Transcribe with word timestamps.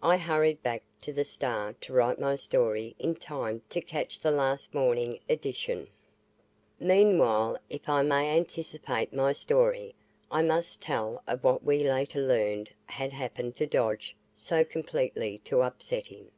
I 0.00 0.16
hurried 0.16 0.62
back 0.62 0.84
to 1.00 1.12
the 1.12 1.24
Star 1.24 1.72
to 1.72 1.92
write 1.92 2.20
my 2.20 2.36
story 2.36 2.94
in 3.00 3.16
time 3.16 3.62
to 3.70 3.80
catch 3.80 4.20
the 4.20 4.30
last 4.30 4.72
morning 4.72 5.18
edition......... 5.28 5.88
Meanwhile, 6.78 7.58
if 7.68 7.88
I 7.88 8.02
may 8.02 8.36
anticipate 8.36 9.12
my 9.12 9.32
story, 9.32 9.96
I 10.30 10.42
must 10.42 10.80
tell 10.80 11.20
of 11.26 11.42
what 11.42 11.64
we 11.64 11.82
later 11.82 12.20
learned 12.20 12.70
had 12.86 13.10
happened 13.12 13.56
to 13.56 13.66
Dodge 13.66 14.14
so 14.36 14.62
completely 14.62 15.38
to 15.46 15.62
upset 15.64 16.06
him. 16.06 16.30